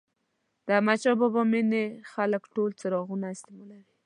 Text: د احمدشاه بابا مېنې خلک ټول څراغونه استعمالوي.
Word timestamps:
د 0.65 0.67
احمدشاه 0.77 1.15
بابا 1.21 1.41
مېنې 1.51 1.83
خلک 2.11 2.43
ټول 2.55 2.69
څراغونه 2.79 3.25
استعمالوي. 3.35 3.93